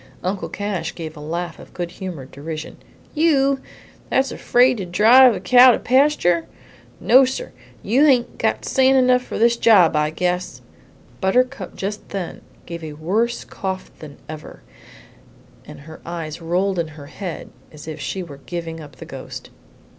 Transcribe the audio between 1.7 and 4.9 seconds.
good humored derision. "You that's afraid to